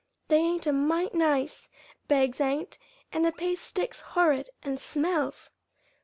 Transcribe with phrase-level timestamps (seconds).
[0.29, 1.69] "They ain't a mite nice
[2.07, 2.79] bags ain't;
[3.11, 5.51] and the paste sticks horrid, and smells."